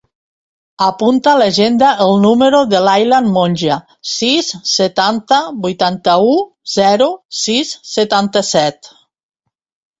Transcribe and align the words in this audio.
Apunta 0.85 1.33
a 1.35 1.37
l'agenda 1.41 1.89
el 2.05 2.13
número 2.23 2.61
de 2.71 2.79
l'Aylen 2.87 3.29
Monje: 3.37 3.77
sis, 4.13 4.51
setanta, 4.73 5.39
vuitanta-u, 5.69 6.35
zero, 6.79 7.13
sis, 7.45 7.79
setanta-set. 7.95 8.95